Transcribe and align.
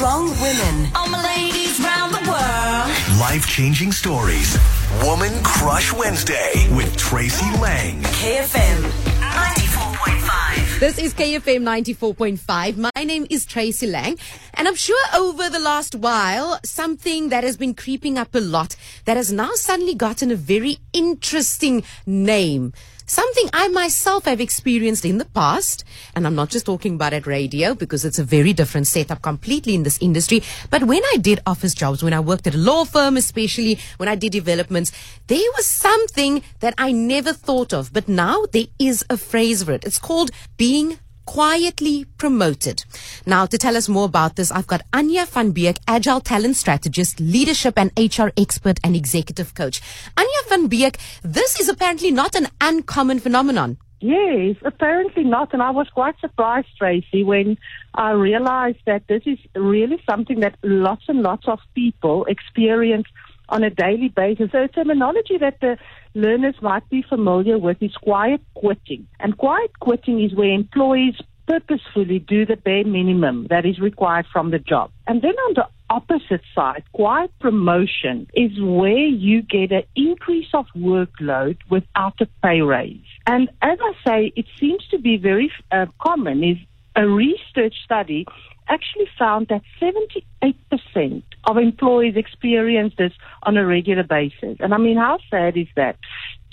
Strong 0.00 0.30
women. 0.40 0.90
All 0.94 1.10
my 1.10 1.22
ladies 1.22 1.78
round 1.78 2.14
the 2.14 2.22
world. 2.26 3.20
Life 3.20 3.46
changing 3.46 3.92
stories. 3.92 4.56
Woman 5.04 5.42
Crush 5.42 5.92
Wednesday 5.92 6.66
with 6.74 6.96
Tracy 6.96 7.44
Lang. 7.60 8.00
KFM 8.04 8.80
94.5. 9.20 10.80
This 10.80 10.96
is 10.96 11.12
KFM 11.12 11.64
94.5. 11.64 12.78
My 12.78 13.04
name 13.04 13.26
is 13.28 13.44
Tracy 13.44 13.88
Lang, 13.88 14.16
and 14.54 14.66
I'm 14.66 14.74
sure 14.74 15.04
over 15.14 15.50
the 15.50 15.58
last 15.58 15.94
while, 15.94 16.58
something 16.64 17.28
that 17.28 17.44
has 17.44 17.58
been 17.58 17.74
creeping 17.74 18.16
up 18.16 18.34
a 18.34 18.40
lot 18.40 18.76
that 19.04 19.18
has 19.18 19.30
now 19.30 19.50
suddenly 19.52 19.94
gotten 19.94 20.30
a 20.30 20.34
very 20.34 20.78
interesting 20.94 21.82
name. 22.06 22.72
Something 23.10 23.50
I 23.52 23.66
myself 23.66 24.26
have 24.26 24.40
experienced 24.40 25.04
in 25.04 25.18
the 25.18 25.24
past, 25.24 25.82
and 26.14 26.28
I'm 26.28 26.36
not 26.36 26.48
just 26.48 26.64
talking 26.64 26.94
about 26.94 27.12
at 27.12 27.26
radio 27.26 27.74
because 27.74 28.04
it's 28.04 28.20
a 28.20 28.22
very 28.22 28.52
different 28.52 28.86
setup 28.86 29.20
completely 29.20 29.74
in 29.74 29.82
this 29.82 29.98
industry. 30.00 30.44
But 30.70 30.84
when 30.84 31.02
I 31.12 31.16
did 31.16 31.40
office 31.44 31.74
jobs, 31.74 32.04
when 32.04 32.12
I 32.12 32.20
worked 32.20 32.46
at 32.46 32.54
a 32.54 32.58
law 32.58 32.84
firm, 32.84 33.16
especially 33.16 33.80
when 33.96 34.08
I 34.08 34.14
did 34.14 34.30
developments, 34.30 34.92
there 35.26 35.50
was 35.56 35.66
something 35.66 36.44
that 36.60 36.74
I 36.78 36.92
never 36.92 37.32
thought 37.32 37.72
of. 37.74 37.92
But 37.92 38.08
now 38.08 38.44
there 38.52 38.68
is 38.78 39.04
a 39.10 39.16
phrase 39.16 39.64
for 39.64 39.72
it. 39.72 39.82
It's 39.82 39.98
called 39.98 40.30
being 40.56 41.00
quietly 41.30 42.04
promoted. 42.18 42.84
Now, 43.24 43.46
to 43.46 43.56
tell 43.56 43.76
us 43.76 43.88
more 43.88 44.06
about 44.06 44.34
this, 44.34 44.50
I've 44.50 44.66
got 44.66 44.82
Anya 44.92 45.26
van 45.26 45.52
Beek, 45.52 45.76
Agile 45.86 46.20
Talent 46.20 46.56
Strategist, 46.56 47.20
Leadership 47.20 47.74
and 47.78 47.92
HR 47.96 48.30
Expert 48.36 48.80
and 48.82 48.96
Executive 48.96 49.54
Coach. 49.54 49.80
Anya 50.16 50.42
van 50.48 50.66
Beek, 50.66 50.98
this 51.22 51.60
is 51.60 51.68
apparently 51.68 52.10
not 52.10 52.34
an 52.34 52.48
uncommon 52.60 53.20
phenomenon. 53.20 53.78
Yes, 54.00 54.56
apparently 54.64 55.22
not. 55.22 55.52
And 55.52 55.62
I 55.62 55.70
was 55.70 55.88
quite 55.90 56.18
surprised, 56.18 56.66
Tracy, 56.76 57.22
when 57.22 57.58
I 57.94 58.10
realized 58.10 58.80
that 58.86 59.06
this 59.06 59.22
is 59.24 59.38
really 59.54 60.02
something 60.10 60.40
that 60.40 60.56
lots 60.64 61.04
and 61.06 61.22
lots 61.22 61.46
of 61.46 61.60
people 61.76 62.24
experience 62.24 63.06
on 63.50 63.64
a 63.64 63.70
daily 63.70 64.08
basis. 64.08 64.50
So 64.52 64.66
terminology 64.66 65.36
that 65.38 65.60
the 65.60 65.76
learners 66.14 66.54
might 66.62 66.88
be 66.88 67.02
familiar 67.02 67.58
with 67.58 67.82
is 67.82 67.94
quiet 67.94 68.40
quitting. 68.54 69.06
And 69.18 69.36
quiet 69.36 69.78
quitting 69.80 70.22
is 70.22 70.34
where 70.34 70.50
employees 70.50 71.16
purposefully 71.46 72.20
do 72.20 72.46
the 72.46 72.56
bare 72.56 72.84
minimum 72.84 73.48
that 73.50 73.66
is 73.66 73.80
required 73.80 74.26
from 74.32 74.50
the 74.50 74.58
job. 74.58 74.90
And 75.06 75.20
then 75.20 75.34
on 75.34 75.54
the 75.54 75.66
opposite 75.90 76.42
side, 76.54 76.84
quiet 76.92 77.32
promotion 77.40 78.28
is 78.34 78.52
where 78.60 79.06
you 79.26 79.42
get 79.42 79.72
an 79.72 79.82
increase 79.96 80.46
of 80.54 80.66
workload 80.76 81.58
without 81.68 82.20
a 82.20 82.26
pay 82.42 82.60
raise. 82.60 83.02
And 83.26 83.48
as 83.60 83.78
I 83.82 83.92
say, 84.06 84.32
it 84.36 84.46
seems 84.58 84.86
to 84.92 84.98
be 84.98 85.16
very 85.16 85.52
uh, 85.72 85.86
common 86.00 86.44
is 86.44 86.58
a 86.96 87.06
research 87.06 87.74
study 87.84 88.26
actually 88.68 89.08
found 89.18 89.48
that 89.48 89.62
78% 89.80 91.22
of 91.44 91.56
employees 91.56 92.16
experience 92.16 92.94
this 92.96 93.12
on 93.42 93.56
a 93.56 93.66
regular 93.66 94.04
basis. 94.04 94.56
And 94.60 94.72
I 94.72 94.78
mean, 94.78 94.96
how 94.96 95.18
sad 95.30 95.56
is 95.56 95.66
that? 95.76 95.96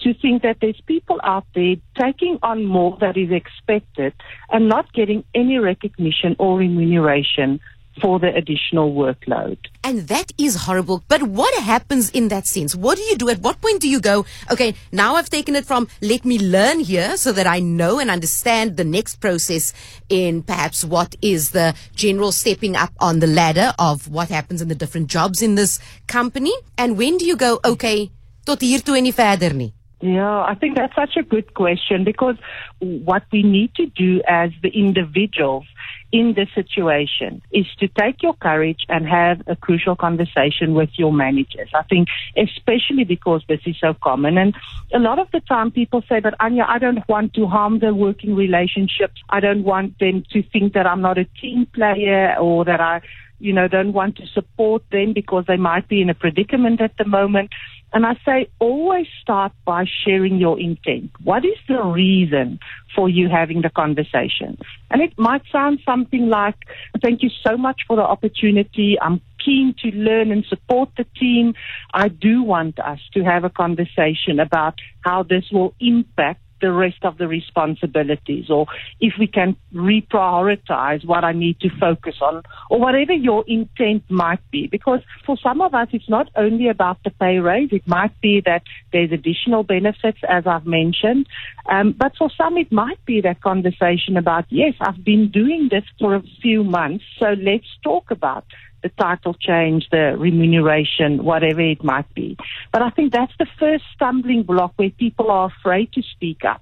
To 0.01 0.13
think 0.13 0.43
that 0.43 0.57
there's 0.61 0.79
people 0.85 1.19
out 1.23 1.45
there 1.55 1.75
taking 1.99 2.37
on 2.43 2.65
more 2.65 2.97
that 3.01 3.17
is 3.17 3.31
expected 3.31 4.13
and 4.51 4.69
not 4.69 4.93
getting 4.93 5.23
any 5.33 5.57
recognition 5.57 6.35
or 6.39 6.57
remuneration 6.57 7.59
for 8.01 8.19
the 8.19 8.33
additional 8.33 8.93
workload. 8.93 9.57
And 9.83 10.07
that 10.07 10.31
is 10.37 10.55
horrible. 10.55 11.03
But 11.07 11.23
what 11.23 11.53
happens 11.61 12.09
in 12.09 12.27
that 12.29 12.47
sense? 12.47 12.75
What 12.75 12.97
do 12.97 13.03
you 13.03 13.15
do? 13.15 13.29
At 13.29 13.39
what 13.39 13.61
point 13.61 13.81
do 13.81 13.89
you 13.89 13.99
go, 13.99 14.25
okay, 14.51 14.75
now 14.91 15.15
I've 15.15 15.29
taken 15.29 15.55
it 15.55 15.65
from 15.65 15.87
let 16.01 16.25
me 16.25 16.39
learn 16.39 16.79
here 16.79 17.17
so 17.17 17.31
that 17.31 17.47
I 17.47 17.59
know 17.59 17.99
and 17.99 18.09
understand 18.09 18.77
the 18.77 18.83
next 18.83 19.17
process 19.17 19.73
in 20.09 20.43
perhaps 20.43 20.83
what 20.83 21.15
is 21.21 21.51
the 21.51 21.75
general 21.95 22.31
stepping 22.31 22.75
up 22.75 22.91
on 22.99 23.19
the 23.19 23.27
ladder 23.27 23.73
of 23.79 24.07
what 24.07 24.29
happens 24.29 24.61
in 24.61 24.67
the 24.67 24.75
different 24.75 25.07
jobs 25.07 25.41
in 25.41 25.55
this 25.55 25.79
company? 26.07 26.53
And 26.77 26.97
when 26.97 27.17
do 27.17 27.25
you 27.25 27.35
go, 27.35 27.59
okay, 27.63 28.11
tot 28.45 28.61
hier 28.61 28.79
toe 28.79 28.99
nie 29.01 29.11
verder 29.11 29.53
nie? 29.53 29.73
Yeah, 29.99 30.43
I 30.43 30.53
think 30.53 30.75
that's 30.75 30.93
such 30.95 31.17
a 31.17 31.23
good 31.23 31.55
question 31.55 32.03
because 32.03 32.35
what 32.79 33.23
we 33.31 33.41
need 33.41 33.73
to 33.75 33.87
do 33.87 34.21
as 34.27 34.51
the 34.61 34.69
individuals 34.69 35.65
in 36.11 36.35
this 36.35 36.49
situation 36.53 37.41
is 37.51 37.65
to 37.79 37.87
take 37.87 38.21
your 38.21 38.35
courage 38.35 38.85
and 38.89 39.07
have 39.07 39.41
a 39.47 39.55
crucial 39.55 39.95
conversation 39.95 40.75
with 40.75 40.89
your 40.97 41.11
managers. 41.11 41.69
I 41.73 41.81
think 41.81 42.09
especially 42.37 43.05
because 43.05 43.41
this 43.49 43.61
is 43.65 43.75
so 43.79 43.95
common 43.95 44.37
and 44.37 44.55
a 44.93 44.99
lot 44.99 45.17
of 45.17 45.31
the 45.31 45.39
time 45.39 45.71
people 45.71 46.03
say 46.07 46.19
that 46.19 46.35
Anya, 46.39 46.65
I 46.67 46.77
don't 46.77 47.07
want 47.09 47.33
to 47.33 47.47
harm 47.47 47.79
the 47.79 47.93
working 47.93 48.35
relationship. 48.35 49.11
I 49.29 49.39
don't 49.39 49.63
want 49.63 49.97
them 49.97 50.23
to 50.31 50.43
think 50.43 50.73
that 50.73 50.85
I'm 50.85 51.01
not 51.01 51.17
a 51.17 51.25
team 51.41 51.65
player 51.73 52.35
or 52.39 52.65
that 52.65 52.79
I 52.79 53.01
you 53.39 53.53
know, 53.53 53.67
don't 53.67 53.93
want 53.93 54.15
to 54.17 54.27
support 54.27 54.83
them 54.91 55.13
because 55.13 55.45
they 55.47 55.57
might 55.57 55.87
be 55.87 56.01
in 56.01 56.09
a 56.09 56.15
predicament 56.15 56.81
at 56.81 56.97
the 56.97 57.05
moment. 57.05 57.51
And 57.93 58.05
I 58.05 58.15
say 58.25 58.49
always 58.59 59.07
start 59.21 59.53
by 59.65 59.85
sharing 60.03 60.37
your 60.37 60.59
intent. 60.59 61.11
What 61.23 61.45
is 61.45 61.57
the 61.67 61.81
reason 61.83 62.59
for 62.95 63.07
you 63.09 63.29
having 63.29 63.61
the 63.61 63.69
conversation? 63.69 64.57
And 64.91 65.01
it 65.01 65.13
might 65.17 65.43
sound 65.51 65.79
something 65.85 66.27
like, 66.27 66.55
thank 67.01 67.23
you 67.23 67.29
so 67.45 67.57
much 67.57 67.81
for 67.87 67.95
the 67.95 68.03
opportunity. 68.03 68.97
I'm 69.01 69.21
keen 69.43 69.73
to 69.83 69.89
learn 69.91 70.31
and 70.31 70.45
support 70.45 70.89
the 70.97 71.05
team. 71.17 71.53
I 71.93 72.09
do 72.09 72.43
want 72.43 72.79
us 72.79 72.99
to 73.13 73.23
have 73.23 73.45
a 73.45 73.49
conversation 73.49 74.39
about 74.39 74.75
how 75.01 75.23
this 75.23 75.45
will 75.51 75.73
impact 75.79 76.41
the 76.61 76.71
rest 76.71 77.03
of 77.03 77.17
the 77.17 77.27
responsibilities 77.27 78.49
or 78.49 78.67
if 78.99 79.13
we 79.19 79.27
can 79.27 79.55
reprioritize 79.73 81.05
what 81.05 81.23
I 81.23 81.33
need 81.33 81.59
to 81.61 81.69
focus 81.79 82.15
on 82.21 82.43
or 82.69 82.79
whatever 82.79 83.13
your 83.13 83.43
intent 83.47 84.03
might 84.09 84.39
be. 84.51 84.67
Because 84.67 85.01
for 85.25 85.37
some 85.37 85.61
of 85.61 85.73
us, 85.73 85.87
it's 85.91 86.09
not 86.09 86.29
only 86.35 86.67
about 86.67 87.03
the 87.03 87.11
pay 87.11 87.39
raise. 87.39 87.69
It 87.71 87.87
might 87.87 88.19
be 88.21 88.41
that 88.45 88.63
there's 88.91 89.11
additional 89.11 89.63
benefits, 89.63 90.19
as 90.27 90.45
I've 90.47 90.65
mentioned. 90.65 91.27
Um, 91.69 91.93
but 91.97 92.13
for 92.17 92.29
some, 92.37 92.57
it 92.57 92.71
might 92.71 93.03
be 93.05 93.21
that 93.21 93.41
conversation 93.41 94.17
about, 94.17 94.45
yes, 94.49 94.73
I've 94.79 95.03
been 95.03 95.29
doing 95.29 95.69
this 95.69 95.83
for 95.99 96.15
a 96.15 96.23
few 96.41 96.63
months. 96.63 97.03
So 97.19 97.35
let's 97.39 97.67
talk 97.83 98.11
about 98.11 98.45
the 98.83 98.89
title 98.89 99.33
change, 99.33 99.87
the 99.91 100.15
remuneration, 100.17 101.23
whatever 101.23 101.61
it 101.61 101.83
might 101.83 102.11
be. 102.13 102.37
But 102.71 102.81
I 102.81 102.89
think 102.89 103.13
that's 103.13 103.33
the 103.39 103.47
first 103.59 103.83
stumbling 103.95 104.43
block 104.43 104.73
where 104.75 104.89
people 104.89 105.31
are 105.31 105.47
afraid 105.47 105.91
to 105.93 106.01
speak 106.01 106.45
up. 106.45 106.61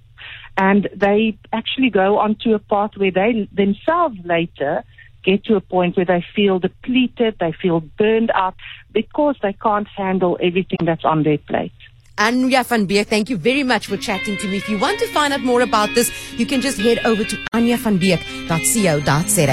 And 0.58 0.90
they 0.96 1.38
actually 1.52 1.90
go 1.90 2.18
onto 2.18 2.54
a 2.54 2.60
path 2.60 2.92
where 2.96 3.12
they 3.12 3.50
themselves 3.52 4.18
later 4.24 4.84
get 5.26 5.44
to 5.46 5.56
a 5.56 5.62
point 5.62 5.98
where 5.98 6.06
they 6.06 6.24
feel 6.36 6.60
depleted, 6.60 7.36
they 7.40 7.52
feel 7.52 7.80
burned 7.98 8.32
out 8.34 8.54
because 8.94 9.36
they 9.42 9.54
can't 9.54 9.88
handle 9.88 10.38
everything 10.42 10.78
that's 10.86 11.04
on 11.04 11.24
their 11.24 11.40
plate. 11.40 11.74
Anya 12.18 12.64
van 12.64 12.86
Beek, 12.86 13.08
thank 13.08 13.30
you 13.30 13.36
very 13.36 13.64
much 13.64 13.88
for 13.88 13.98
chatting 13.98 14.38
to 14.38 14.48
me. 14.48 14.56
If 14.58 14.70
you 14.70 14.80
want 14.80 15.00
to 15.00 15.08
find 15.08 15.34
out 15.34 15.42
more 15.42 15.60
about 15.62 15.94
this, 15.96 16.10
you 16.38 16.46
can 16.46 16.62
just 16.62 16.78
head 16.80 17.00
over 17.04 17.26
to 17.26 17.36
anyavanbeek.co.za. 17.54 19.52